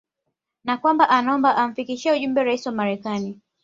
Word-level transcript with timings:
na 0.63 0.77
kwamba 0.77 1.09
anaomba 1.09 1.55
amfikishie 1.61 2.11
ujumbe 2.13 2.43
Rais 2.43 2.65
wa 2.65 2.71
Marekani 2.71 3.31